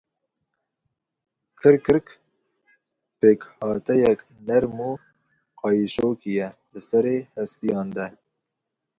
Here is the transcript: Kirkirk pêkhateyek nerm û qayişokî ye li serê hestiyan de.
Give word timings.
Kirkirk 1.59 2.05
pêkhateyek 3.19 4.19
nerm 4.47 4.77
û 4.89 4.91
qayişokî 5.59 6.31
ye 6.37 6.49
li 6.71 6.81
serê 6.87 7.17
hestiyan 7.37 7.87
de. 7.95 8.07